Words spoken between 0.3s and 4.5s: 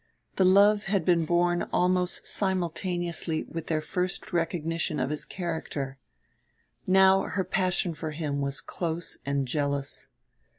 The love had been born almost simultaneously with her first